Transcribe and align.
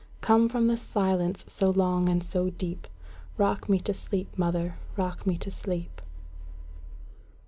Come 0.21 0.49
from 0.49 0.65
the 0.65 0.77
silence 0.77 1.45
so 1.47 1.69
long 1.69 2.09
and 2.09 2.23
so 2.23 2.49
deep;—Rock 2.49 3.69
me 3.69 3.79
to 3.81 3.93
sleep, 3.93 4.35
mother,—rock 4.35 5.27
me 5.27 5.37
to 5.37 5.51
sleep! 5.51 6.01